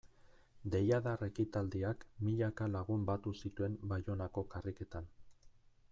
[0.75, 5.17] Deiadar ekitaldiak milaka lagun batu zituen Baionako karriketan.